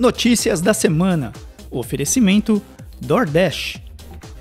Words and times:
Notícias 0.00 0.62
da 0.62 0.72
semana. 0.72 1.30
Oferecimento 1.70 2.62
DoorDash. 3.02 3.82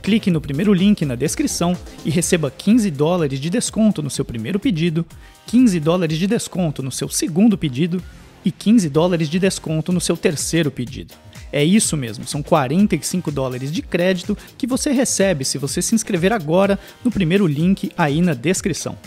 Clique 0.01 0.31
no 0.31 0.39
primeiro 0.39 0.73
link 0.73 1.03
na 1.03 1.15
descrição 1.15 1.75
e 2.05 2.09
receba 2.09 2.49
15 2.49 2.89
dólares 2.89 3.41
de 3.41 3.49
desconto 3.49 4.01
no 4.01 4.09
seu 4.09 4.23
primeiro 4.23 4.57
pedido, 4.57 5.05
15 5.47 5.77
dólares 5.81 6.17
de 6.17 6.27
desconto 6.27 6.81
no 6.81 6.89
seu 6.89 7.09
segundo 7.09 7.57
pedido 7.57 8.01
e 8.45 8.53
15 8.53 8.87
dólares 8.87 9.27
de 9.27 9.37
desconto 9.37 9.91
no 9.91 9.99
seu 9.99 10.15
terceiro 10.15 10.71
pedido. 10.71 11.13
É 11.51 11.61
isso 11.61 11.97
mesmo, 11.97 12.25
são 12.25 12.41
45 12.41 13.29
dólares 13.29 13.69
de 13.69 13.81
crédito 13.81 14.37
que 14.57 14.65
você 14.65 14.93
recebe 14.93 15.43
se 15.43 15.57
você 15.57 15.81
se 15.81 15.93
inscrever 15.93 16.31
agora 16.31 16.79
no 17.03 17.11
primeiro 17.11 17.45
link 17.45 17.91
aí 17.97 18.21
na 18.21 18.33
descrição. 18.33 18.97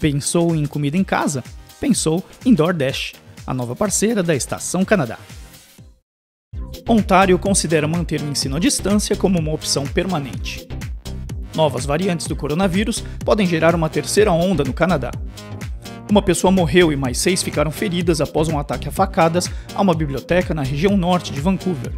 Pensou 0.00 0.56
em 0.56 0.64
comida 0.64 0.96
em 0.96 1.04
casa? 1.04 1.44
Pensou 1.78 2.24
em 2.46 2.54
DoorDash, 2.54 3.12
a 3.46 3.52
nova 3.52 3.76
parceira 3.76 4.22
da 4.22 4.34
Estação 4.34 4.86
Canadá. 4.86 5.18
Ontário 6.90 7.38
considera 7.38 7.86
manter 7.86 8.22
o 8.22 8.30
ensino 8.30 8.56
à 8.56 8.58
distância 8.58 9.14
como 9.14 9.38
uma 9.38 9.52
opção 9.52 9.86
permanente. 9.86 10.66
Novas 11.54 11.84
variantes 11.84 12.26
do 12.26 12.34
coronavírus 12.34 13.04
podem 13.26 13.46
gerar 13.46 13.74
uma 13.74 13.90
terceira 13.90 14.32
onda 14.32 14.64
no 14.64 14.72
Canadá. 14.72 15.10
Uma 16.10 16.22
pessoa 16.22 16.50
morreu 16.50 16.90
e 16.90 16.96
mais 16.96 17.18
seis 17.18 17.42
ficaram 17.42 17.70
feridas 17.70 18.22
após 18.22 18.48
um 18.48 18.58
ataque 18.58 18.88
a 18.88 18.90
facadas 18.90 19.50
a 19.74 19.82
uma 19.82 19.92
biblioteca 19.92 20.54
na 20.54 20.62
região 20.62 20.96
norte 20.96 21.30
de 21.30 21.42
Vancouver. 21.42 21.92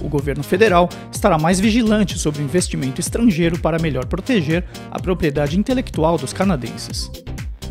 O 0.00 0.08
governo 0.08 0.42
federal 0.42 0.88
estará 1.12 1.38
mais 1.38 1.60
vigilante 1.60 2.18
sobre 2.18 2.42
o 2.42 2.44
investimento 2.44 3.00
estrangeiro 3.00 3.56
para 3.60 3.78
melhor 3.78 4.06
proteger 4.06 4.64
a 4.90 4.98
propriedade 4.98 5.56
intelectual 5.56 6.18
dos 6.18 6.32
canadenses. 6.32 7.08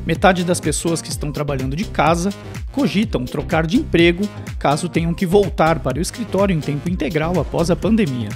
Metade 0.05 0.43
das 0.43 0.59
pessoas 0.59 1.01
que 1.01 1.09
estão 1.09 1.31
trabalhando 1.31 1.75
de 1.75 1.83
casa 1.83 2.29
cogitam 2.71 3.25
trocar 3.25 3.65
de 3.65 3.77
emprego 3.77 4.29
caso 4.59 4.87
tenham 4.87 5.13
que 5.15 5.25
voltar 5.25 5.79
para 5.79 5.97
o 5.97 6.01
escritório 6.01 6.55
em 6.55 6.59
tempo 6.59 6.87
integral 6.89 7.39
após 7.39 7.71
a 7.71 7.75
pandemia. 7.75 8.29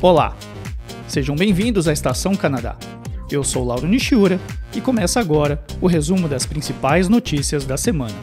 Olá, 0.00 0.34
sejam 1.06 1.36
bem-vindos 1.36 1.86
à 1.86 1.92
Estação 1.92 2.34
Canadá. 2.34 2.78
Eu 3.30 3.44
sou 3.44 3.62
Lauro 3.62 3.86
Nishiura 3.86 4.40
e 4.74 4.80
começa 4.80 5.20
agora 5.20 5.62
o 5.82 5.86
resumo 5.86 6.26
das 6.26 6.46
principais 6.46 7.10
notícias 7.10 7.66
da 7.66 7.76
semana. 7.76 8.16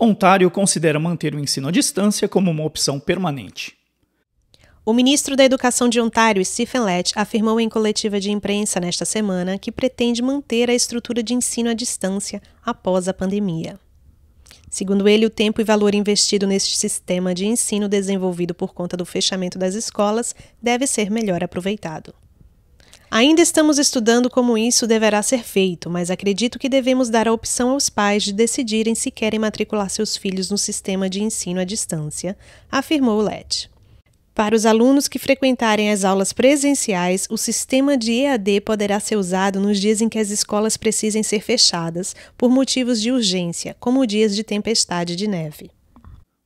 Ontário 0.00 0.48
considera 0.50 1.00
manter 1.00 1.34
o 1.34 1.40
ensino 1.40 1.66
à 1.66 1.70
distância 1.72 2.28
como 2.28 2.50
uma 2.50 2.64
opção 2.64 3.00
permanente. 3.00 3.76
O 4.86 4.92
ministro 4.92 5.36
da 5.36 5.44
Educação 5.44 5.88
de 5.88 6.00
Ontário, 6.00 6.42
Stephen 6.44 6.82
Lett, 6.82 7.12
afirmou 7.16 7.60
em 7.60 7.68
coletiva 7.68 8.20
de 8.20 8.30
imprensa 8.30 8.78
nesta 8.78 9.04
semana 9.04 9.58
que 9.58 9.72
pretende 9.72 10.22
manter 10.22 10.70
a 10.70 10.74
estrutura 10.74 11.22
de 11.22 11.34
ensino 11.34 11.68
à 11.68 11.74
distância 11.74 12.40
após 12.64 13.08
a 13.08 13.12
pandemia. 13.12 13.78
Segundo 14.70 15.08
ele, 15.08 15.26
o 15.26 15.30
tempo 15.30 15.60
e 15.60 15.64
valor 15.64 15.94
investido 15.94 16.46
neste 16.46 16.76
sistema 16.76 17.34
de 17.34 17.46
ensino 17.46 17.88
desenvolvido 17.88 18.54
por 18.54 18.72
conta 18.72 18.96
do 18.96 19.04
fechamento 19.04 19.58
das 19.58 19.74
escolas 19.74 20.34
deve 20.62 20.86
ser 20.86 21.10
melhor 21.10 21.42
aproveitado. 21.42 22.14
Ainda 23.10 23.40
estamos 23.40 23.78
estudando 23.78 24.28
como 24.28 24.58
isso 24.58 24.86
deverá 24.86 25.22
ser 25.22 25.42
feito, 25.42 25.88
mas 25.88 26.10
acredito 26.10 26.58
que 26.58 26.68
devemos 26.68 27.08
dar 27.08 27.26
a 27.26 27.32
opção 27.32 27.70
aos 27.70 27.88
pais 27.88 28.22
de 28.22 28.34
decidirem 28.34 28.94
se 28.94 29.10
querem 29.10 29.40
matricular 29.40 29.88
seus 29.88 30.14
filhos 30.14 30.50
no 30.50 30.58
sistema 30.58 31.08
de 31.08 31.22
ensino 31.22 31.58
à 31.58 31.64
distância, 31.64 32.36
afirmou 32.70 33.22
Lett. 33.22 33.70
Para 34.34 34.54
os 34.54 34.66
alunos 34.66 35.08
que 35.08 35.18
frequentarem 35.18 35.90
as 35.90 36.04
aulas 36.04 36.34
presenciais, 36.34 37.26
o 37.30 37.38
sistema 37.38 37.96
de 37.96 38.12
EAD 38.12 38.60
poderá 38.60 39.00
ser 39.00 39.16
usado 39.16 39.58
nos 39.58 39.80
dias 39.80 40.02
em 40.02 40.08
que 40.08 40.18
as 40.18 40.30
escolas 40.30 40.76
precisem 40.76 41.22
ser 41.22 41.40
fechadas 41.40 42.14
por 42.36 42.50
motivos 42.50 43.00
de 43.00 43.10
urgência, 43.10 43.74
como 43.80 44.06
dias 44.06 44.36
de 44.36 44.44
tempestade 44.44 45.16
de 45.16 45.26
neve. 45.26 45.70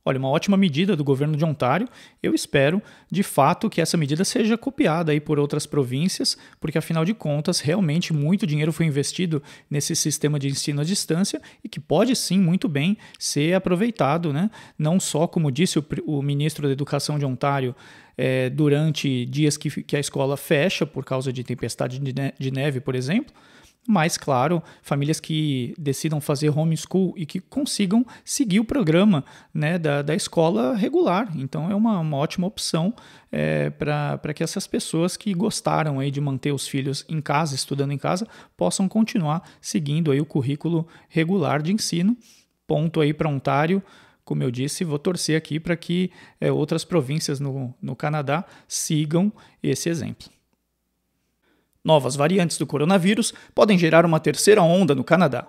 Olha, 0.05 0.19
uma 0.19 0.27
ótima 0.27 0.57
medida 0.57 0.97
do 0.97 1.03
governo 1.03 1.37
de 1.37 1.45
Ontário. 1.45 1.87
Eu 2.21 2.35
espero, 2.35 2.81
de 3.09 3.23
fato, 3.23 3.69
que 3.69 3.79
essa 3.79 3.95
medida 3.95 4.25
seja 4.25 4.57
copiada 4.57 5.13
aí 5.13 5.19
por 5.21 5.39
outras 5.39 5.65
províncias, 5.65 6.37
porque 6.59 6.77
afinal 6.77 7.05
de 7.05 7.13
contas, 7.13 7.61
realmente 7.61 8.11
muito 8.11 8.45
dinheiro 8.45 8.73
foi 8.73 8.85
investido 8.85 9.41
nesse 9.69 9.95
sistema 9.95 10.37
de 10.37 10.49
ensino 10.49 10.81
à 10.81 10.83
distância 10.83 11.41
e 11.63 11.69
que 11.69 11.79
pode 11.79 12.15
sim 12.17 12.37
muito 12.37 12.67
bem 12.67 12.97
ser 13.17 13.53
aproveitado, 13.53 14.33
né? 14.33 14.51
Não 14.77 14.99
só, 14.99 15.25
como 15.25 15.49
disse 15.49 15.79
o, 15.79 15.85
o 16.05 16.21
ministro 16.21 16.67
da 16.67 16.73
Educação 16.73 17.17
de 17.17 17.25
Ontário, 17.25 17.73
é, 18.17 18.49
durante 18.49 19.25
dias 19.25 19.55
que, 19.55 19.69
que 19.83 19.95
a 19.95 19.99
escola 19.99 20.35
fecha 20.35 20.85
por 20.85 21.05
causa 21.05 21.31
de 21.31 21.43
tempestade 21.43 21.99
de 21.99 22.51
neve, 22.51 22.79
por 22.79 22.93
exemplo, 22.93 23.33
mas, 23.87 24.17
claro, 24.17 24.63
famílias 24.81 25.19
que 25.19 25.73
decidam 25.77 26.21
fazer 26.21 26.49
homeschool 26.49 27.13
e 27.17 27.25
que 27.25 27.41
consigam 27.41 28.05
seguir 28.23 28.61
o 28.61 28.65
programa 28.65 29.25
né, 29.53 29.77
da, 29.77 30.01
da 30.01 30.15
escola 30.15 30.73
regular. 30.73 31.29
Então, 31.35 31.69
é 31.69 31.75
uma, 31.75 31.99
uma 31.99 32.17
ótima 32.17 32.47
opção 32.47 32.93
é, 33.29 33.69
para 33.71 34.33
que 34.33 34.41
essas 34.41 34.65
pessoas 34.65 35.17
que 35.17 35.33
gostaram 35.33 35.99
aí 35.99 36.09
de 36.09 36.21
manter 36.21 36.53
os 36.53 36.65
filhos 36.65 37.05
em 37.09 37.19
casa, 37.19 37.55
estudando 37.55 37.91
em 37.91 37.97
casa, 37.97 38.25
possam 38.55 38.87
continuar 38.87 39.43
seguindo 39.59 40.11
aí 40.11 40.21
o 40.21 40.25
currículo 40.25 40.87
regular 41.09 41.61
de 41.61 41.73
ensino. 41.73 42.15
Ponto 42.65 43.01
aí 43.01 43.13
para 43.13 43.27
Ontário. 43.27 43.83
Como 44.23 44.41
eu 44.41 44.49
disse, 44.49 44.85
vou 44.85 44.97
torcer 44.97 45.37
aqui 45.37 45.59
para 45.59 45.75
que 45.75 46.09
é, 46.39 46.49
outras 46.49 46.85
províncias 46.85 47.41
no, 47.41 47.73
no 47.81 47.97
Canadá 47.97 48.45
sigam 48.65 49.29
esse 49.61 49.89
exemplo. 49.89 50.32
Novas 51.83 52.15
variantes 52.15 52.57
do 52.57 52.65
coronavírus 52.65 53.33
podem 53.53 53.77
gerar 53.77 54.05
uma 54.05 54.19
terceira 54.19 54.61
onda 54.61 54.95
no 54.95 55.03
Canadá. 55.03 55.47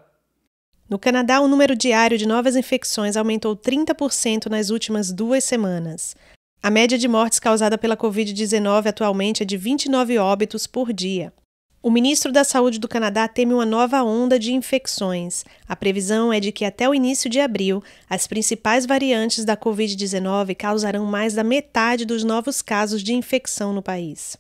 No 0.91 0.99
Canadá, 0.99 1.41
o 1.41 1.47
número 1.47 1.77
diário 1.77 2.19
de 2.19 2.27
novas 2.27 2.57
infecções 2.57 3.17
aumentou 3.17 3.57
30% 3.57 4.47
nas 4.47 4.69
últimas 4.69 5.13
duas 5.13 5.45
semanas. 5.45 6.17
A 6.61 6.71
média 6.71 6.99
de 6.99 7.07
mortes 7.07 7.39
causada 7.39 7.79
pela 7.79 7.97
Covid-19 7.97 8.87
atualmente 8.87 9.43
é 9.43 9.47
de 9.47 9.57
29 9.57 10.19
óbitos 10.19 10.67
por 10.67 10.93
dia. 10.93 11.33
O 11.81 11.91
ministro 11.91 12.33
da 12.33 12.43
Saúde 12.43 12.81
do 12.81 12.89
Canadá 12.89 13.29
teme 13.29 13.53
uma 13.53 13.67
nova 13.67 14.03
onda 14.03 14.39
de 14.39 14.55
infecções. 14.55 15.45
A 15.69 15.77
previsão 15.77 16.33
é 16.33 16.41
de 16.41 16.51
que 16.51 16.65
até 16.65 16.89
o 16.89 16.95
início 16.95 17.29
de 17.29 17.39
abril, 17.39 17.83
as 18.09 18.27
principais 18.27 18.87
variantes 18.87 19.45
da 19.45 19.57
Covid-19 19.57 20.57
causarão 20.57 21.05
mais 21.05 21.35
da 21.35 21.45
metade 21.45 22.05
dos 22.05 22.25
novos 22.25 22.63
casos 22.63 23.03
de 23.03 23.13
infecção 23.13 23.73
no 23.73 23.83
país. 23.83 24.39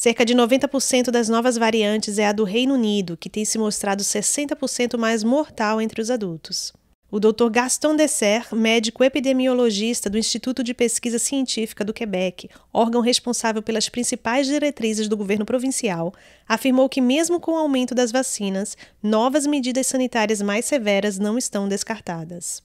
Cerca 0.00 0.24
de 0.24 0.34
90% 0.34 1.10
das 1.10 1.28
novas 1.28 1.58
variantes 1.58 2.18
é 2.18 2.26
a 2.26 2.32
do 2.32 2.42
Reino 2.42 2.72
Unido, 2.72 3.18
que 3.18 3.28
tem 3.28 3.44
se 3.44 3.58
mostrado 3.58 4.02
60% 4.02 4.96
mais 4.96 5.22
mortal 5.22 5.78
entre 5.78 6.00
os 6.00 6.08
adultos. 6.08 6.72
O 7.10 7.20
Dr. 7.20 7.50
Gaston 7.50 7.94
Dessert, 7.94 8.54
médico 8.54 9.04
epidemiologista 9.04 10.08
do 10.08 10.16
Instituto 10.16 10.64
de 10.64 10.72
Pesquisa 10.72 11.18
Científica 11.18 11.84
do 11.84 11.92
Quebec, 11.92 12.48
órgão 12.72 13.02
responsável 13.02 13.62
pelas 13.62 13.90
principais 13.90 14.46
diretrizes 14.46 15.06
do 15.06 15.18
governo 15.18 15.44
provincial, 15.44 16.14
afirmou 16.48 16.88
que, 16.88 17.02
mesmo 17.02 17.38
com 17.38 17.52
o 17.52 17.58
aumento 17.58 17.94
das 17.94 18.10
vacinas, 18.10 18.78
novas 19.02 19.46
medidas 19.46 19.86
sanitárias 19.86 20.40
mais 20.40 20.64
severas 20.64 21.18
não 21.18 21.36
estão 21.36 21.68
descartadas. 21.68 22.62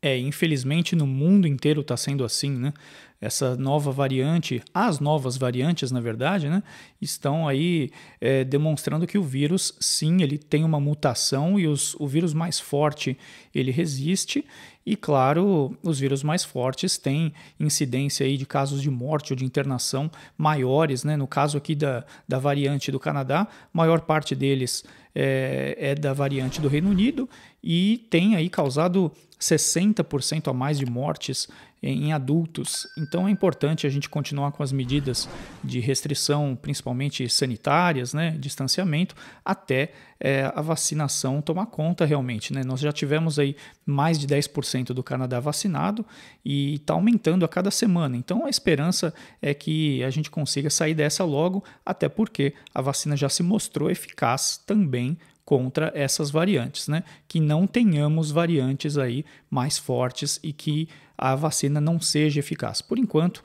É, 0.00 0.18
infelizmente 0.18 0.94
no 0.94 1.06
mundo 1.06 1.48
inteiro 1.48 1.80
está 1.80 1.96
sendo 1.96 2.24
assim, 2.24 2.50
né? 2.50 2.74
Essa 3.24 3.56
nova 3.56 3.90
variante, 3.90 4.62
as 4.72 5.00
novas 5.00 5.38
variantes, 5.38 5.90
na 5.90 6.00
verdade, 6.00 6.48
né, 6.48 6.62
estão 7.00 7.48
aí 7.48 7.90
é, 8.20 8.44
demonstrando 8.44 9.06
que 9.06 9.16
o 9.16 9.22
vírus, 9.22 9.74
sim, 9.80 10.22
ele 10.22 10.36
tem 10.36 10.62
uma 10.62 10.78
mutação 10.78 11.58
e 11.58 11.66
os, 11.66 11.94
o 11.98 12.06
vírus 12.06 12.34
mais 12.34 12.60
forte 12.60 13.16
ele 13.54 13.70
resiste 13.70 14.44
e, 14.86 14.94
claro, 14.94 15.74
os 15.82 15.98
vírus 15.98 16.22
mais 16.22 16.44
fortes 16.44 16.98
têm 16.98 17.32
incidência 17.58 18.26
aí 18.26 18.36
de 18.36 18.44
casos 18.44 18.82
de 18.82 18.90
morte 18.90 19.32
ou 19.32 19.36
de 19.36 19.44
internação 19.44 20.10
maiores, 20.36 21.04
né? 21.04 21.16
No 21.16 21.26
caso 21.26 21.56
aqui 21.56 21.74
da, 21.74 22.04
da 22.28 22.38
variante 22.38 22.92
do 22.92 23.00
Canadá, 23.00 23.48
maior 23.72 24.02
parte 24.02 24.34
deles 24.34 24.84
é, 25.14 25.76
é 25.78 25.94
da 25.94 26.12
variante 26.12 26.60
do 26.60 26.68
Reino 26.68 26.90
Unido 26.90 27.28
e 27.62 28.06
tem 28.10 28.36
aí 28.36 28.50
causado 28.50 29.10
60% 29.40 30.48
a 30.48 30.52
mais 30.52 30.78
de 30.78 30.84
mortes 30.84 31.48
em 31.90 32.12
adultos. 32.12 32.88
Então 32.96 33.28
é 33.28 33.30
importante 33.30 33.86
a 33.86 33.90
gente 33.90 34.08
continuar 34.08 34.52
com 34.52 34.62
as 34.62 34.72
medidas 34.72 35.28
de 35.62 35.80
restrição, 35.80 36.56
principalmente 36.60 37.28
sanitárias, 37.28 38.14
né, 38.14 38.30
distanciamento, 38.38 39.14
até 39.44 39.92
é, 40.18 40.50
a 40.54 40.62
vacinação 40.62 41.42
tomar 41.42 41.66
conta 41.66 42.06
realmente. 42.06 42.52
Né? 42.52 42.64
Nós 42.64 42.80
já 42.80 42.92
tivemos 42.92 43.38
aí 43.38 43.54
mais 43.84 44.18
de 44.18 44.26
10% 44.26 44.94
do 44.94 45.02
Canadá 45.02 45.38
vacinado 45.40 46.04
e 46.42 46.76
está 46.76 46.94
aumentando 46.94 47.44
a 47.44 47.48
cada 47.48 47.70
semana. 47.70 48.16
Então 48.16 48.46
a 48.46 48.48
esperança 48.48 49.12
é 49.42 49.52
que 49.52 50.02
a 50.02 50.10
gente 50.10 50.30
consiga 50.30 50.70
sair 50.70 50.94
dessa 50.94 51.24
logo, 51.24 51.62
até 51.84 52.08
porque 52.08 52.54
a 52.74 52.80
vacina 52.80 53.16
já 53.16 53.28
se 53.28 53.42
mostrou 53.42 53.90
eficaz 53.90 54.56
também 54.66 55.18
contra 55.44 55.92
essas 55.94 56.30
variantes, 56.30 56.88
né? 56.88 57.04
Que 57.28 57.40
não 57.40 57.66
tenhamos 57.66 58.30
variantes 58.30 58.96
aí 58.96 59.24
mais 59.50 59.78
fortes 59.78 60.40
e 60.42 60.52
que 60.52 60.88
a 61.16 61.34
vacina 61.34 61.80
não 61.80 62.00
seja 62.00 62.40
eficaz. 62.40 62.80
Por 62.80 62.98
enquanto, 62.98 63.42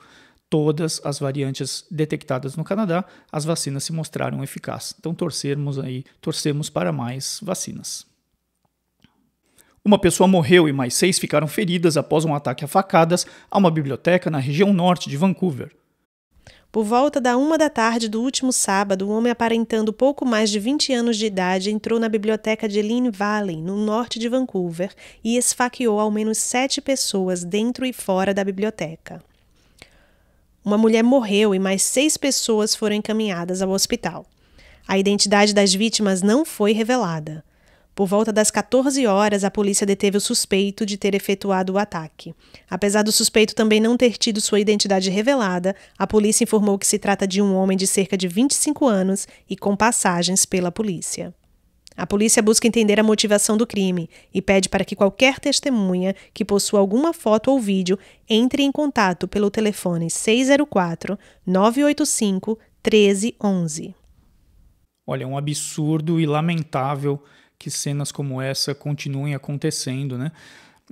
todas 0.48 1.00
as 1.04 1.18
variantes 1.18 1.84
detectadas 1.90 2.56
no 2.56 2.64
Canadá, 2.64 3.04
as 3.30 3.44
vacinas 3.44 3.84
se 3.84 3.92
mostraram 3.92 4.42
eficazes. 4.42 4.94
Então 4.98 5.14
torcermos 5.14 5.78
aí, 5.78 6.04
torcemos 6.20 6.68
para 6.68 6.90
mais 6.90 7.38
vacinas. 7.42 8.06
Uma 9.84 9.98
pessoa 9.98 10.28
morreu 10.28 10.68
e 10.68 10.72
mais 10.72 10.94
seis 10.94 11.18
ficaram 11.18 11.46
feridas 11.46 11.96
após 11.96 12.24
um 12.24 12.34
ataque 12.34 12.64
a 12.64 12.68
facadas 12.68 13.26
a 13.50 13.56
uma 13.56 13.70
biblioteca 13.70 14.30
na 14.30 14.38
região 14.38 14.72
norte 14.72 15.08
de 15.08 15.16
Vancouver. 15.16 15.74
Por 16.72 16.84
volta 16.84 17.20
da 17.20 17.36
uma 17.36 17.58
da 17.58 17.68
tarde 17.68 18.08
do 18.08 18.22
último 18.22 18.52
sábado, 18.52 19.08
um 19.08 19.10
homem 19.10 19.32
aparentando 19.32 19.92
pouco 19.92 20.24
mais 20.24 20.50
de 20.50 20.60
20 20.60 20.92
anos 20.92 21.16
de 21.16 21.26
idade 21.26 21.68
entrou 21.68 21.98
na 21.98 22.08
biblioteca 22.08 22.68
de 22.68 22.80
Lynn 22.80 23.10
Valley, 23.10 23.56
no 23.56 23.76
norte 23.76 24.20
de 24.20 24.28
Vancouver, 24.28 24.94
e 25.24 25.36
esfaqueou 25.36 25.98
ao 25.98 26.12
menos 26.12 26.38
sete 26.38 26.80
pessoas 26.80 27.42
dentro 27.42 27.84
e 27.84 27.92
fora 27.92 28.32
da 28.32 28.44
biblioteca. 28.44 29.20
Uma 30.64 30.78
mulher 30.78 31.02
morreu 31.02 31.52
e 31.56 31.58
mais 31.58 31.82
seis 31.82 32.16
pessoas 32.16 32.76
foram 32.76 32.94
encaminhadas 32.94 33.62
ao 33.62 33.70
hospital. 33.70 34.24
A 34.86 34.96
identidade 34.96 35.52
das 35.52 35.74
vítimas 35.74 36.22
não 36.22 36.44
foi 36.44 36.72
revelada. 36.72 37.42
Por 37.94 38.06
volta 38.06 38.32
das 38.32 38.50
14 38.50 39.06
horas, 39.06 39.44
a 39.44 39.50
polícia 39.50 39.86
deteve 39.86 40.16
o 40.16 40.20
suspeito 40.20 40.86
de 40.86 40.96
ter 40.96 41.14
efetuado 41.14 41.74
o 41.74 41.78
ataque. 41.78 42.34
Apesar 42.68 43.02
do 43.02 43.12
suspeito 43.12 43.54
também 43.54 43.80
não 43.80 43.96
ter 43.96 44.16
tido 44.16 44.40
sua 44.40 44.60
identidade 44.60 45.10
revelada, 45.10 45.74
a 45.98 46.06
polícia 46.06 46.44
informou 46.44 46.78
que 46.78 46.86
se 46.86 46.98
trata 46.98 47.26
de 47.26 47.42
um 47.42 47.54
homem 47.54 47.76
de 47.76 47.86
cerca 47.86 48.16
de 48.16 48.28
25 48.28 48.86
anos 48.86 49.26
e 49.48 49.56
com 49.56 49.76
passagens 49.76 50.46
pela 50.46 50.72
polícia. 50.72 51.34
A 51.96 52.06
polícia 52.06 52.42
busca 52.42 52.66
entender 52.66 52.98
a 52.98 53.02
motivação 53.02 53.58
do 53.58 53.66
crime 53.66 54.08
e 54.32 54.40
pede 54.40 54.70
para 54.70 54.84
que 54.86 54.96
qualquer 54.96 55.38
testemunha 55.38 56.14
que 56.32 56.46
possua 56.46 56.80
alguma 56.80 57.12
foto 57.12 57.50
ou 57.50 57.60
vídeo 57.60 57.98
entre 58.26 58.62
em 58.62 58.72
contato 58.72 59.28
pelo 59.28 59.50
telefone 59.50 60.08
604 60.10 61.18
985 61.44 62.58
1311. 62.82 63.94
Olha, 65.06 65.24
é 65.24 65.26
um 65.26 65.36
absurdo 65.36 66.18
e 66.18 66.24
lamentável 66.24 67.22
que 67.60 67.70
cenas 67.70 68.10
como 68.10 68.40
essa 68.40 68.74
continuem 68.74 69.34
acontecendo, 69.34 70.16
né? 70.16 70.32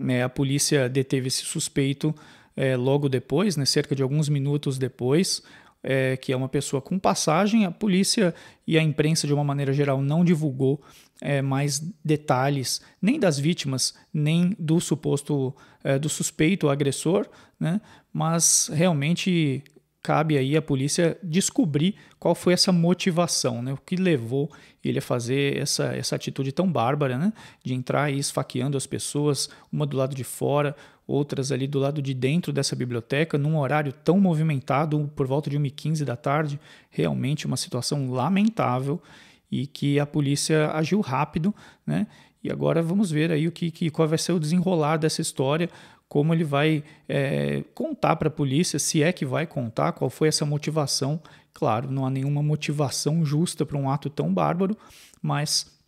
É, 0.07 0.23
a 0.23 0.29
polícia 0.29 0.87
deteve 0.87 1.29
esse 1.29 1.43
suspeito 1.43 2.15
é, 2.55 2.77
logo 2.77 3.09
depois, 3.09 3.57
né, 3.57 3.65
cerca 3.65 3.97
de 3.97 4.03
alguns 4.03 4.29
minutos 4.29 4.79
depois, 4.79 5.43
é, 5.83 6.17
que 6.19 6.31
é 6.31 6.37
uma 6.37 6.49
pessoa 6.49 6.83
com 6.83 6.99
passagem. 6.99 7.65
A 7.65 7.71
polícia 7.71 8.35
e 8.67 8.79
a 8.79 8.83
imprensa, 8.83 9.27
de 9.27 9.33
uma 9.33 9.43
maneira 9.43 9.73
geral, 9.73 10.03
não 10.03 10.23
divulgou 10.23 10.81
é, 11.23 11.41
mais 11.41 11.81
detalhes 12.05 12.83
nem 13.01 13.19
das 13.19 13.39
vítimas, 13.39 13.95
nem 14.13 14.55
do 14.59 14.79
suposto, 14.79 15.57
é, 15.83 15.99
do 15.99 16.09
suspeito 16.09 16.69
agressor, 16.69 17.27
né? 17.59 17.81
mas 18.13 18.71
realmente 18.73 19.65
cabe 20.03 20.39
aí 20.39 20.57
à 20.57 20.63
polícia 20.63 21.19
descobrir 21.23 21.95
qual 22.19 22.35
foi 22.35 22.53
essa 22.53 22.73
motivação, 22.73 23.63
né? 23.63 23.73
o 23.73 23.77
que 23.77 23.97
levou 23.97 24.51
ele 24.83 25.01
a 25.01 25.03
fazer 25.03 25.57
essa, 25.59 25.95
essa 25.95 26.17
atitude 26.17 26.53
tão 26.53 26.71
bárbara, 26.71 27.19
né? 27.19 27.33
de 27.65 27.75
entrar 27.75 28.05
aí 28.05 28.19
esfaqueando 28.19 28.77
as 28.77 28.87
pessoas, 28.87 29.49
uma 29.73 29.85
do 29.85 29.97
lado 29.97 30.15
de 30.15 30.25
fora, 30.25 30.75
outras 31.07 31.51
ali 31.51 31.67
do 31.67 31.79
lado 31.79 32.01
de 32.01 32.15
dentro 32.15 32.53
dessa 32.53 32.77
biblioteca, 32.77 33.39
num 33.39 33.59
horário 33.59 33.93
tão 33.93 34.21
movimentado, 34.21 35.11
por 35.17 35.27
volta 35.27 35.49
de 35.49 35.59
1h15 35.59 36.05
da 36.05 36.17
tarde, 36.17 36.61
realmente 36.91 37.47
uma 37.47 37.57
situação 37.57 38.11
lamentável 38.11 39.03
e 39.51 39.67
que 39.67 39.99
a 39.99 40.07
polícia 40.07 40.71
agiu 40.73 41.01
rápido, 41.01 41.55
né? 41.87 42.07
E 42.43 42.53
agora 42.53 42.81
vamos 42.81 43.11
ver 43.11 43.33
aí 43.33 43.49
o 43.49 43.53
que, 43.53 43.71
que 43.71 43.91
qual 43.91 44.07
vai 44.07 44.19
ser 44.19 44.33
o 44.33 44.39
desenrolar 44.39 44.97
dessa 44.97 45.21
história, 45.21 45.69
como 46.09 46.33
ele 46.33 46.45
vai 46.45 46.83
é, 47.09 47.63
contar 47.75 48.17
para 48.17 48.29
a 48.29 48.31
polícia, 48.31 48.79
se 48.79 49.03
é 49.03 49.13
que 49.13 49.27
vai 49.27 49.47
contar, 49.47 49.93
qual 49.93 50.09
foi 50.09 50.29
essa 50.29 50.47
motivação. 50.47 51.21
Claro, 51.53 51.91
não 51.91 52.07
há 52.07 52.11
nenhuma 52.11 52.43
motivação 52.43 53.25
justa 53.25 53.67
para 53.67 53.77
um 53.77 53.91
ato 53.91 54.09
tão 54.09 54.33
bárbaro, 54.33 54.77
mas 55.21 55.79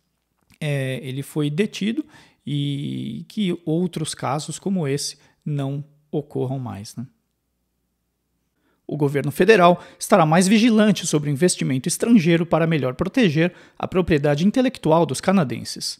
é, 0.59 0.99
ele 1.01 1.23
foi 1.23 1.49
detido 1.49 2.05
e 2.45 3.25
que 3.27 3.59
outros 3.65 4.13
casos 4.13 4.59
como 4.59 4.87
esse 4.87 5.17
não 5.43 5.83
ocorram 6.11 6.59
mais. 6.59 6.95
Né? 6.95 7.05
O 8.85 8.97
governo 8.97 9.31
federal 9.31 9.81
estará 9.97 10.25
mais 10.25 10.47
vigilante 10.47 11.07
sobre 11.07 11.29
o 11.29 11.33
investimento 11.33 11.87
estrangeiro 11.87 12.45
para 12.45 12.67
melhor 12.67 12.93
proteger 12.93 13.53
a 13.79 13.87
propriedade 13.87 14.45
intelectual 14.45 15.05
dos 15.05 15.21
canadenses. 15.21 15.99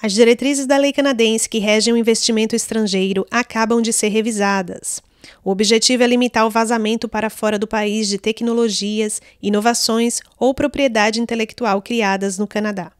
As 0.00 0.12
diretrizes 0.12 0.64
da 0.64 0.76
lei 0.76 0.92
canadense 0.92 1.48
que 1.48 1.58
regem 1.58 1.92
o 1.92 1.96
investimento 1.96 2.54
estrangeiro 2.54 3.26
acabam 3.32 3.82
de 3.82 3.92
ser 3.92 4.10
revisadas. 4.10 5.02
O 5.44 5.50
objetivo 5.50 6.04
é 6.04 6.06
limitar 6.06 6.46
o 6.46 6.50
vazamento 6.50 7.08
para 7.08 7.28
fora 7.28 7.58
do 7.58 7.66
país 7.66 8.06
de 8.06 8.16
tecnologias, 8.16 9.20
inovações 9.42 10.20
ou 10.38 10.54
propriedade 10.54 11.20
intelectual 11.20 11.82
criadas 11.82 12.38
no 12.38 12.46
Canadá. 12.46 12.92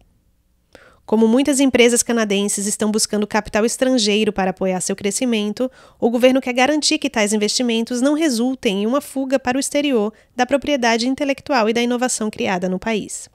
Como 1.06 1.28
muitas 1.28 1.60
empresas 1.60 2.02
canadenses 2.02 2.66
estão 2.66 2.90
buscando 2.90 3.28
capital 3.28 3.64
estrangeiro 3.64 4.32
para 4.32 4.50
apoiar 4.50 4.80
seu 4.80 4.96
crescimento, 4.96 5.70
o 6.00 6.10
governo 6.10 6.40
quer 6.40 6.52
garantir 6.52 6.98
que 6.98 7.08
tais 7.08 7.32
investimentos 7.32 8.02
não 8.02 8.14
resultem 8.14 8.82
em 8.82 8.86
uma 8.86 9.00
fuga 9.00 9.38
para 9.38 9.56
o 9.56 9.60
exterior 9.60 10.12
da 10.34 10.44
propriedade 10.44 11.08
intelectual 11.08 11.70
e 11.70 11.72
da 11.72 11.80
inovação 11.80 12.28
criada 12.28 12.68
no 12.68 12.78
país. 12.78 13.30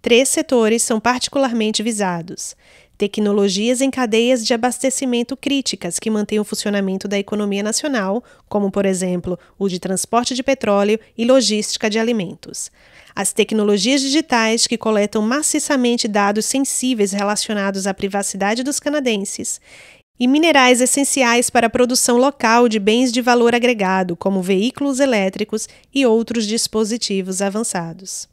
Três 0.00 0.28
setores 0.28 0.82
são 0.82 1.00
particularmente 1.00 1.82
visados: 1.82 2.54
tecnologias 2.96 3.80
em 3.80 3.90
cadeias 3.90 4.46
de 4.46 4.54
abastecimento 4.54 5.36
críticas 5.36 5.98
que 5.98 6.10
mantêm 6.10 6.38
o 6.38 6.44
funcionamento 6.44 7.08
da 7.08 7.18
economia 7.18 7.62
nacional, 7.62 8.22
como, 8.48 8.70
por 8.70 8.86
exemplo, 8.86 9.38
o 9.58 9.68
de 9.68 9.80
transporte 9.80 10.34
de 10.34 10.42
petróleo 10.42 11.00
e 11.16 11.24
logística 11.24 11.90
de 11.90 11.98
alimentos. 11.98 12.70
As 13.14 13.32
tecnologias 13.32 14.00
digitais 14.00 14.68
que 14.68 14.78
coletam 14.78 15.20
maciçamente 15.20 16.06
dados 16.06 16.46
sensíveis 16.46 17.10
relacionados 17.10 17.86
à 17.86 17.92
privacidade 17.92 18.62
dos 18.62 18.78
canadenses. 18.78 19.60
E 20.20 20.26
minerais 20.26 20.80
essenciais 20.80 21.48
para 21.48 21.68
a 21.68 21.70
produção 21.70 22.16
local 22.16 22.68
de 22.68 22.80
bens 22.80 23.12
de 23.12 23.20
valor 23.20 23.54
agregado, 23.54 24.16
como 24.16 24.42
veículos 24.42 24.98
elétricos 24.98 25.68
e 25.94 26.04
outros 26.04 26.44
dispositivos 26.46 27.40
avançados. 27.40 28.28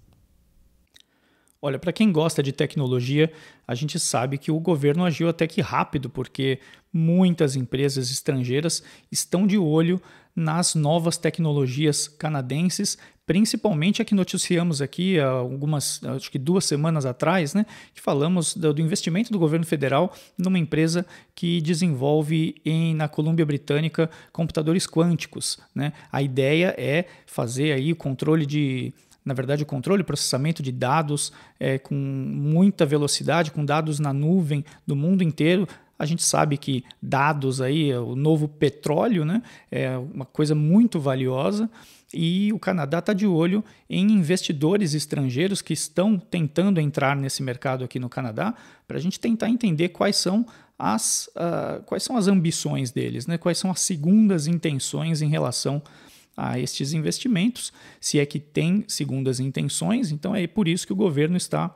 Olha, 1.66 1.80
para 1.80 1.92
quem 1.92 2.12
gosta 2.12 2.44
de 2.44 2.52
tecnologia, 2.52 3.32
a 3.68 3.74
gente 3.74 4.00
sabe 4.00 4.38
que 4.38 4.52
o 4.52 4.60
governo 4.60 5.04
agiu 5.04 5.28
até 5.28 5.48
que 5.48 5.62
rápido, 5.62 6.12
porque 6.12 6.60
muitas 6.94 7.56
empresas 7.56 8.12
estrangeiras 8.12 8.84
estão 9.12 9.48
de 9.48 9.58
olho 9.58 10.00
nas 10.36 10.76
novas 10.76 11.18
tecnologias 11.18 12.08
canadenses, 12.08 13.00
principalmente 13.26 14.00
a 14.00 14.06
que 14.06 14.14
noticiamos 14.14 14.80
aqui 14.80 15.20
algumas, 15.20 16.04
acho 16.04 16.30
que 16.30 16.38
duas 16.38 16.66
semanas 16.66 17.04
atrás, 17.04 17.56
né, 17.56 17.66
que 17.96 18.02
falamos 18.02 18.54
do, 18.56 18.72
do 18.72 18.82
investimento 18.82 19.32
do 19.32 19.40
governo 19.40 19.66
federal 19.66 20.14
numa 20.38 20.60
empresa 20.60 21.04
que 21.34 21.62
desenvolve 21.62 22.62
em, 22.64 22.94
na 22.94 23.08
Colômbia 23.08 23.44
Britânica 23.44 24.08
computadores 24.32 24.86
quânticos. 24.86 25.58
Né? 25.74 25.94
A 26.12 26.22
ideia 26.22 26.76
é 26.78 27.06
fazer 27.26 27.72
aí 27.72 27.92
o 27.92 27.96
controle 27.96 28.46
de 28.46 28.94
na 29.26 29.34
verdade, 29.34 29.64
o 29.64 29.66
controle 29.66 30.02
e 30.02 30.06
processamento 30.06 30.62
de 30.62 30.72
dados 30.72 31.34
é, 31.60 31.80
com 31.80 31.96
muita 31.96 32.86
velocidade, 32.86 33.52
com 33.52 33.66
dados 33.66 34.00
na 34.00 34.14
nuvem 34.14 34.64
do 34.86 34.96
mundo 34.96 35.24
inteiro. 35.24 35.68
A 35.98 36.06
gente 36.06 36.24
sabe 36.24 36.58
que 36.58 36.84
dados 37.02 37.60
aí, 37.60 37.92
o 37.94 38.16
novo 38.16 38.48
petróleo, 38.48 39.26
né, 39.26 39.42
é 39.72 39.98
uma 39.98 40.26
coisa 40.26 40.54
muito 40.54 41.00
valiosa 41.00 41.70
e 42.14 42.54
o 42.54 42.60
Canadá 42.60 43.00
está 43.00 43.14
de 43.14 43.26
olho 43.26 43.64
em 43.90 44.12
investidores 44.12 44.94
estrangeiros 44.94 45.62
que 45.62 45.74
estão 45.74 46.18
tentando 46.18 46.80
entrar 46.80 47.16
nesse 47.16 47.42
mercado 47.42 47.84
aqui 47.84 48.00
no 48.00 48.10
Canadá 48.10 48.54
para 48.88 48.98
a 48.98 49.02
gente 49.02 49.20
tentar 49.20 49.50
entender 49.50 49.90
quais 49.90 50.16
são 50.18 50.46
as, 50.78 51.30
uh, 51.36 51.82
quais 51.84 52.04
são 52.04 52.16
as 52.16 52.28
ambições 52.28 52.92
deles, 52.92 53.26
né? 53.26 53.38
quais 53.38 53.58
são 53.58 53.72
as 53.72 53.80
segundas 53.80 54.46
intenções 54.48 55.22
em 55.22 55.30
relação 55.30 55.82
estes 56.58 56.94
investimentos, 56.94 57.72
se 58.00 58.20
é 58.20 58.26
que 58.26 58.40
tem 58.40 58.84
segundas 58.88 59.40
intenções, 59.40 60.12
então 60.12 60.36
é 60.36 60.46
por 60.48 60.68
isso 60.68 60.86
que 60.86 60.94
o 60.94 60.96
governo 60.96 61.38
está 61.38 61.74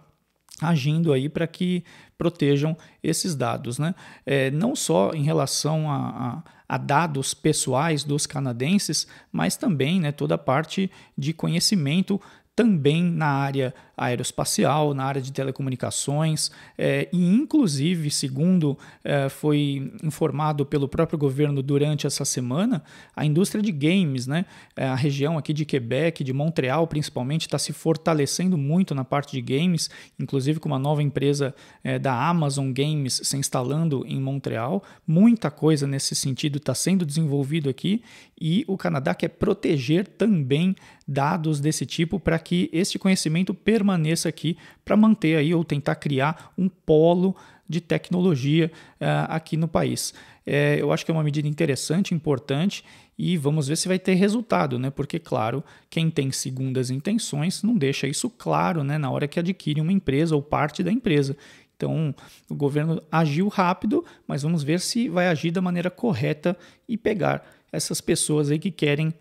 agindo 0.62 1.14
aí 1.14 1.30
para 1.30 1.48
que 1.48 1.84
protejam 2.18 2.78
esses 3.02 3.36
dados, 3.36 3.80
né? 3.80 3.96
É, 4.26 4.52
não 4.52 4.76
só 4.76 5.12
em 5.14 5.24
relação 5.24 5.90
a, 5.90 6.44
a, 6.68 6.76
a, 6.76 6.78
dados 6.78 7.34
pessoais 7.34 8.04
dos 8.04 8.28
canadenses, 8.28 9.08
mas 9.32 9.56
também 9.56 10.02
né, 10.02 10.12
toda 10.12 10.36
a 10.36 10.38
parte 10.38 10.92
de 11.18 11.32
conhecimento 11.34 12.20
também 12.60 13.02
na 13.04 13.28
área 13.28 13.74
aeroespacial, 13.96 14.94
na 14.94 15.06
área 15.06 15.22
de 15.22 15.32
telecomunicações, 15.32 16.52
é, 16.78 17.08
e 17.12 17.34
inclusive, 17.34 18.12
segundo 18.12 18.78
é, 19.02 19.30
foi 19.30 19.94
informado 20.04 20.66
pelo 20.66 20.88
próprio 20.88 21.18
governo 21.18 21.64
durante 21.64 22.06
essa 22.06 22.26
semana, 22.26 22.84
a 23.16 23.26
indústria 23.26 23.64
de 23.64 23.72
games, 23.72 24.28
né, 24.28 24.46
é, 24.76 24.86
a 24.86 24.96
região 24.96 25.38
aqui 25.38 25.54
de 25.54 25.64
Quebec, 25.64 26.22
de 26.22 26.34
Montreal 26.34 26.86
principalmente, 26.86 27.44
está 27.44 27.58
se 27.58 27.72
fortalecendo 27.72 28.58
muito 28.58 28.94
na 28.94 29.06
parte 29.06 29.32
de 29.32 29.42
games, 29.42 29.90
inclusive 30.20 30.60
com 30.60 30.68
uma 30.68 30.80
nova 30.80 31.02
empresa 31.02 31.56
da 32.02 32.28
Amazon 32.28 32.74
Games 32.74 33.22
se 33.24 33.38
instalando 33.38 34.06
em 34.06 34.20
Montreal. 34.20 34.84
Muita 35.08 35.50
coisa 35.50 35.88
nesse 35.88 36.14
sentido 36.14 36.58
está 36.58 36.74
sendo 36.74 37.06
desenvolvido 37.06 37.70
aqui 37.70 38.04
e 38.40 38.66
o 38.68 38.78
Canadá 38.78 39.14
quer 39.14 39.30
proteger 39.30 40.08
também 40.08 40.76
dados 41.10 41.60
desse 41.60 41.88
tipo 41.88 42.20
para 42.20 42.38
que 42.38 42.70
este 42.72 43.00
conhecimento 43.00 43.52
permaneça 43.52 44.30
aqui 44.30 44.56
para 44.86 44.96
manter 44.96 45.38
aí 45.38 45.56
ou 45.56 45.64
tentar 45.64 45.96
criar 45.96 46.54
um 46.56 46.70
polo 46.70 47.36
de 47.68 47.82
tecnologia 47.82 48.72
uh, 49.02 49.26
aqui 49.28 49.58
no 49.58 49.68
país. 49.68 50.14
É, 50.46 50.78
eu 50.80 50.92
acho 50.92 51.04
que 51.04 51.12
é 51.12 51.14
uma 51.14 51.24
medida 51.24 51.48
interessante, 51.48 52.14
importante 52.14 52.84
e 53.18 53.38
vamos 53.38 53.68
ver 53.68 53.76
se 53.76 53.88
vai 53.88 54.00
ter 54.00 54.14
resultado, 54.14 54.80
né? 54.80 54.90
Porque, 54.90 55.20
claro, 55.20 55.64
quem 55.90 56.10
tem 56.10 56.32
segundas 56.32 56.90
intenções 56.90 57.64
não 57.64 57.76
deixa 57.76 58.08
isso 58.08 58.30
claro 58.30 58.84
né, 58.84 58.98
na 58.98 59.12
hora 59.12 59.28
que 59.28 59.40
adquire 59.40 59.82
uma 59.82 59.92
empresa 59.92 60.36
ou 60.36 60.42
parte 60.42 60.84
da 60.84 60.92
empresa. 60.92 61.36
Então, 61.76 62.14
o 62.50 62.56
governo 62.56 63.02
agiu 63.12 63.48
rápido, 63.48 64.06
mas 64.28 64.44
vamos 64.44 64.64
ver 64.64 64.80
se 64.80 65.10
vai 65.10 65.28
agir 65.28 65.52
da 65.52 65.62
maneira 65.62 65.90
correta 65.90 66.58
e 66.88 66.98
pegar 66.98 67.44
essas 67.72 68.02
pessoas 68.02 68.50
aí 68.50 68.60
que 68.60 68.72
querem 68.72 69.14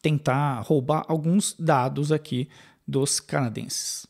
tentar 0.00 0.60
roubar 0.60 1.04
alguns 1.08 1.54
dados 1.58 2.12
aqui 2.12 2.48
dos 2.86 3.20
canadenses. 3.20 4.06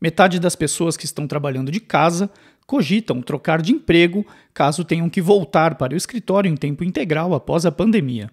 Metade 0.00 0.38
das 0.38 0.54
pessoas 0.54 0.96
que 0.96 1.04
estão 1.04 1.26
trabalhando 1.26 1.70
de 1.70 1.80
casa 1.80 2.30
cogitam 2.66 3.22
trocar 3.22 3.62
de 3.62 3.72
emprego 3.72 4.26
caso 4.52 4.84
tenham 4.84 5.08
que 5.08 5.20
voltar 5.20 5.76
para 5.76 5.94
o 5.94 5.96
escritório 5.96 6.50
em 6.50 6.56
tempo 6.56 6.84
integral 6.84 7.34
após 7.34 7.64
a 7.66 7.72
pandemia. 7.72 8.30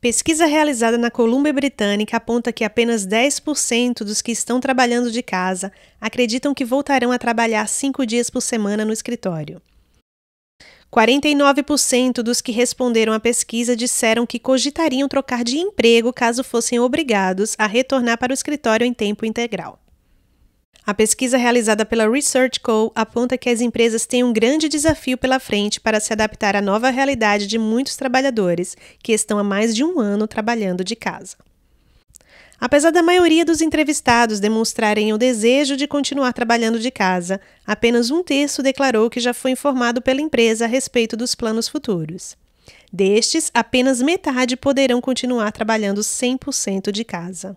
Pesquisa 0.00 0.44
realizada 0.44 0.98
na 0.98 1.10
Colômbia 1.10 1.52
Britânica 1.52 2.18
aponta 2.18 2.52
que 2.52 2.62
apenas 2.62 3.06
10% 3.06 4.04
dos 4.04 4.20
que 4.20 4.32
estão 4.32 4.60
trabalhando 4.60 5.10
de 5.10 5.22
casa 5.22 5.72
acreditam 5.98 6.52
que 6.52 6.64
voltarão 6.64 7.10
a 7.10 7.18
trabalhar 7.18 7.66
cinco 7.66 8.04
dias 8.04 8.28
por 8.28 8.42
semana 8.42 8.84
no 8.84 8.92
escritório. 8.92 9.62
49% 10.94 12.22
dos 12.22 12.40
que 12.40 12.52
responderam 12.52 13.12
à 13.12 13.18
pesquisa 13.18 13.74
disseram 13.74 14.24
que 14.24 14.38
cogitariam 14.38 15.08
trocar 15.08 15.42
de 15.42 15.58
emprego 15.58 16.12
caso 16.12 16.44
fossem 16.44 16.78
obrigados 16.78 17.56
a 17.58 17.66
retornar 17.66 18.16
para 18.16 18.30
o 18.30 18.34
escritório 18.34 18.86
em 18.86 18.94
tempo 18.94 19.26
integral. 19.26 19.80
A 20.86 20.94
pesquisa 20.94 21.36
realizada 21.36 21.84
pela 21.84 22.08
Research 22.08 22.60
Co. 22.60 22.92
aponta 22.94 23.36
que 23.36 23.50
as 23.50 23.60
empresas 23.60 24.06
têm 24.06 24.22
um 24.22 24.32
grande 24.32 24.68
desafio 24.68 25.18
pela 25.18 25.40
frente 25.40 25.80
para 25.80 25.98
se 25.98 26.12
adaptar 26.12 26.54
à 26.54 26.60
nova 26.60 26.90
realidade 26.90 27.48
de 27.48 27.58
muitos 27.58 27.96
trabalhadores 27.96 28.76
que 29.02 29.12
estão 29.12 29.36
há 29.36 29.42
mais 29.42 29.74
de 29.74 29.82
um 29.82 29.98
ano 29.98 30.28
trabalhando 30.28 30.84
de 30.84 30.94
casa. 30.94 31.36
Apesar 32.60 32.90
da 32.90 33.02
maioria 33.02 33.44
dos 33.44 33.60
entrevistados 33.60 34.40
demonstrarem 34.40 35.12
o 35.12 35.18
desejo 35.18 35.76
de 35.76 35.86
continuar 35.86 36.32
trabalhando 36.32 36.78
de 36.78 36.90
casa, 36.90 37.40
apenas 37.66 38.10
um 38.10 38.22
terço 38.22 38.62
declarou 38.62 39.10
que 39.10 39.20
já 39.20 39.34
foi 39.34 39.50
informado 39.50 40.00
pela 40.00 40.20
empresa 40.20 40.64
a 40.64 40.68
respeito 40.68 41.16
dos 41.16 41.34
planos 41.34 41.68
futuros. 41.68 42.36
Destes, 42.92 43.50
apenas 43.52 44.00
metade 44.00 44.56
poderão 44.56 45.00
continuar 45.00 45.50
trabalhando 45.52 46.00
100% 46.00 46.92
de 46.92 47.04
casa. 47.04 47.56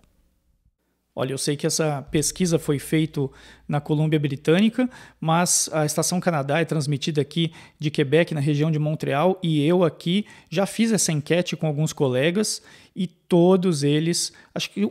Olha, 1.14 1.32
eu 1.32 1.38
sei 1.38 1.56
que 1.56 1.66
essa 1.66 2.02
pesquisa 2.12 2.58
foi 2.58 2.78
feita 2.78 3.28
na 3.68 3.80
Colômbia 3.80 4.18
Britânica, 4.18 4.88
mas 5.20 5.68
a 5.72 5.84
Estação 5.84 6.18
Canadá 6.18 6.58
é 6.58 6.64
transmitida 6.64 7.20
aqui 7.20 7.52
de 7.78 7.90
Quebec, 7.90 8.32
na 8.34 8.40
região 8.40 8.70
de 8.70 8.78
Montreal, 8.78 9.38
e 9.42 9.62
eu 9.64 9.84
aqui 9.84 10.24
já 10.48 10.64
fiz 10.64 10.90
essa 10.90 11.12
enquete 11.12 11.54
com 11.54 11.66
alguns 11.66 11.92
colegas 11.92 12.62
e 12.96 13.06
todos 13.06 13.84
eles, 13.84 14.32
acho 14.52 14.70
que 14.70 14.88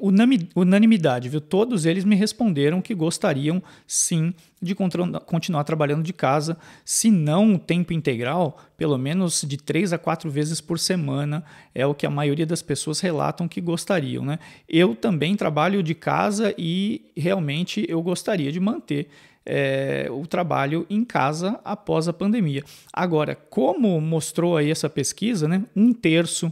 unanimidade, 0.56 1.28
viu? 1.28 1.42
Todos 1.42 1.86
eles 1.86 2.06
me 2.06 2.16
responderam 2.16 2.82
que 2.82 2.96
gostariam 2.96 3.62
sim 3.86 4.34
de 4.62 4.74
continuar 4.74 5.64
trabalhando 5.66 6.04
de 6.04 6.14
casa, 6.14 6.58
se 6.86 7.12
não 7.12 7.58
tempo 7.58 7.94
integral, 7.94 8.58
pelo 8.78 8.98
menos 8.98 9.44
de 9.46 9.58
três 9.58 9.92
a 9.92 9.98
quatro 9.98 10.32
vezes 10.32 10.62
por 10.62 10.80
semana, 10.80 11.44
é 11.76 11.86
o 11.86 11.94
que 11.94 12.06
a 12.06 12.10
maioria 12.10 12.46
das 12.46 12.62
pessoas 12.62 13.02
relatam 13.02 13.48
que 13.48 13.60
gostariam, 13.60 14.24
né? 14.24 14.40
Eu 14.70 14.96
também 14.96 15.36
trabalho 15.36 15.84
de 15.84 15.94
casa 15.94 16.56
e 16.58 17.12
realmente 17.16 17.86
eu 17.90 18.02
gostaria 18.02 18.52
de 18.52 18.60
manter 18.72 19.08
é, 19.46 20.08
o 20.12 20.28
trabalho 20.28 20.86
em 20.90 21.06
casa 21.06 21.60
após 21.64 22.08
a 22.08 22.14
pandemia. 22.14 22.64
Agora, 22.92 23.34
como 23.36 24.00
mostrou 24.02 24.58
aí 24.58 24.70
essa 24.70 24.90
pesquisa, 24.90 25.48
né, 25.48 25.64
um 25.76 25.94
terço 25.94 26.52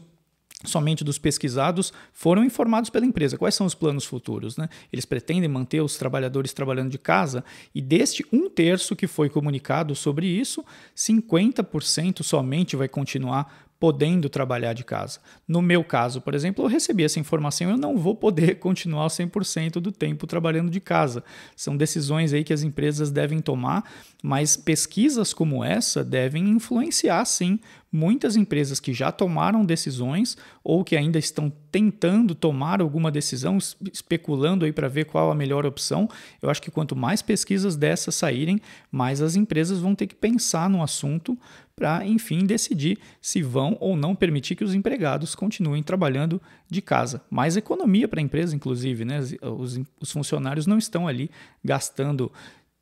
somente 0.63 1.03
dos 1.03 1.17
pesquisados 1.17 1.93
foram 2.11 2.43
informados 2.43 2.89
pela 2.89 3.05
empresa. 3.05 3.37
Quais 3.37 3.55
são 3.55 3.67
os 3.67 3.75
planos 3.75 4.05
futuros? 4.05 4.57
Né? 4.57 4.67
Eles 4.91 5.05
pretendem 5.05 5.49
manter 5.49 5.81
os 5.81 5.97
trabalhadores 5.97 6.53
trabalhando 6.53 6.89
de 6.89 6.97
casa 6.97 7.43
e 7.73 7.81
deste 7.81 8.25
um 8.31 8.49
terço 8.49 8.95
que 8.95 9.07
foi 9.07 9.29
comunicado 9.29 9.93
sobre 9.95 10.25
isso, 10.25 10.63
50% 10.95 12.23
somente 12.23 12.75
vai 12.75 12.87
continuar 12.87 13.64
podendo 13.85 14.27
trabalhar 14.29 14.73
de 14.73 14.83
casa. 14.83 15.19
No 15.47 15.61
meu 15.61 15.83
caso, 15.83 16.19
por 16.19 16.33
exemplo, 16.33 16.65
eu 16.65 16.67
recebi 16.67 17.03
essa 17.03 17.19
informação, 17.19 17.69
eu 17.69 17.77
não 17.77 17.95
vou 17.95 18.15
poder 18.15 18.55
continuar 18.57 19.05
100% 19.05 19.73
do 19.73 19.91
tempo 19.91 20.25
trabalhando 20.25 20.71
de 20.71 20.79
casa. 20.79 21.23
São 21.55 21.77
decisões 21.77 22.33
aí 22.33 22.43
que 22.43 22.51
as 22.51 22.63
empresas 22.63 23.11
devem 23.11 23.39
tomar, 23.39 23.83
mas 24.23 24.57
pesquisas 24.57 25.35
como 25.35 25.63
essa 25.63 26.03
devem 26.03 26.49
influenciar 26.49 27.23
sim 27.25 27.59
muitas 27.95 28.35
empresas 28.35 28.79
que 28.79 28.93
já 28.93 29.09
tomaram 29.09 29.63
decisões 29.63 30.35
ou 30.61 30.83
que 30.83 30.97
ainda 30.97 31.17
estão 31.17 31.51
tentando 31.71 32.35
tomar 32.35 32.81
alguma 32.81 33.09
decisão, 33.09 33.57
especulando 33.91 34.65
aí 34.65 34.73
para 34.73 34.89
ver 34.89 35.05
qual 35.05 35.31
a 35.31 35.35
melhor 35.35 35.65
opção. 35.65 36.09
Eu 36.41 36.49
acho 36.49 36.61
que 36.61 36.69
quanto 36.69 36.95
mais 36.95 37.21
pesquisas 37.21 37.77
dessas 37.77 38.15
saírem, 38.15 38.59
mais 38.91 39.21
as 39.21 39.35
empresas 39.35 39.79
vão 39.79 39.95
ter 39.95 40.07
que 40.07 40.15
pensar 40.15 40.69
no 40.69 40.83
assunto 40.83 41.37
para, 41.75 42.05
enfim, 42.05 42.45
decidir 42.45 42.97
se 43.21 43.41
vão 43.41 43.75
ou 43.81 43.97
não 43.97 44.15
permitir 44.15 44.55
que 44.55 44.63
os 44.63 44.73
empregados 44.73 45.35
continuem 45.35 45.83
trabalhando 45.83 46.41
de 46.69 46.81
casa. 46.81 47.21
Mais 47.29 47.57
economia 47.57 48.07
para 48.07 48.19
a 48.19 48.23
empresa, 48.23 48.55
inclusive, 48.55 49.03
né? 49.03 49.19
Os, 49.41 49.79
os 49.99 50.11
funcionários 50.11 50.65
não 50.65 50.77
estão 50.77 51.07
ali 51.07 51.29
gastando 51.63 52.31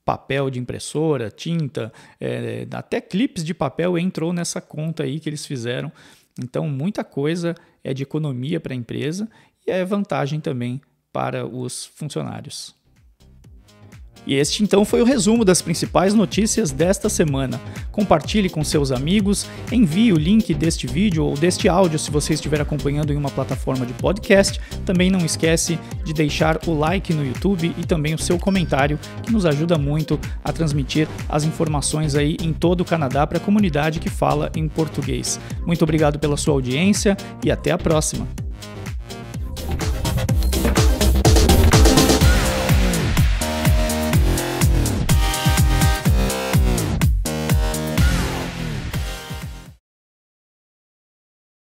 papel 0.05 0.49
de 0.49 0.59
impressora, 0.59 1.31
tinta, 1.31 1.91
é, 2.19 2.67
até 2.71 3.01
clipes 3.01 3.43
de 3.43 3.53
papel 3.53 3.97
entrou 3.97 4.31
nessa 4.31 4.61
conta 4.61 5.03
aí 5.03 5.19
que 5.19 5.27
eles 5.27 5.45
fizeram. 5.45 5.91
Então, 6.39 6.67
muita 6.67 7.03
coisa 7.03 7.55
é 7.83 7.93
de 7.93 8.03
economia 8.03 8.59
para 8.59 8.73
a 8.73 8.75
empresa 8.75 9.29
e 9.65 9.71
é 9.71 9.83
vantagem 9.83 10.39
também 10.39 10.81
para 11.11 11.45
os 11.45 11.85
funcionários. 11.85 12.75
E 14.25 14.35
este 14.35 14.63
então 14.63 14.85
foi 14.85 15.01
o 15.01 15.05
resumo 15.05 15.43
das 15.43 15.61
principais 15.61 16.13
notícias 16.13 16.71
desta 16.71 17.09
semana. 17.09 17.59
Compartilhe 17.91 18.49
com 18.49 18.63
seus 18.63 18.91
amigos, 18.91 19.45
envie 19.71 20.13
o 20.13 20.17
link 20.17 20.53
deste 20.53 20.87
vídeo 20.87 21.25
ou 21.25 21.35
deste 21.35 21.67
áudio 21.67 21.99
se 21.99 22.09
você 22.09 22.33
estiver 22.33 22.61
acompanhando 22.61 23.11
em 23.11 23.17
uma 23.17 23.29
plataforma 23.29 23.85
de 23.85 23.93
podcast. 23.93 24.59
Também 24.85 25.09
não 25.09 25.25
esquece 25.25 25.77
de 26.03 26.13
deixar 26.13 26.59
o 26.65 26.73
like 26.73 27.13
no 27.13 27.25
YouTube 27.25 27.73
e 27.77 27.83
também 27.85 28.13
o 28.13 28.19
seu 28.19 28.37
comentário, 28.39 28.99
que 29.21 29.31
nos 29.31 29.45
ajuda 29.45 29.77
muito 29.77 30.19
a 30.43 30.51
transmitir 30.51 31.07
as 31.27 31.43
informações 31.43 32.15
aí 32.15 32.37
em 32.41 32.53
todo 32.53 32.81
o 32.81 32.85
Canadá 32.85 33.27
para 33.27 33.37
a 33.37 33.41
comunidade 33.41 33.99
que 33.99 34.09
fala 34.09 34.51
em 34.55 34.67
português. 34.67 35.39
Muito 35.65 35.83
obrigado 35.83 36.19
pela 36.19 36.37
sua 36.37 36.53
audiência 36.53 37.17
e 37.43 37.51
até 37.51 37.71
a 37.71 37.77
próxima. 37.77 38.27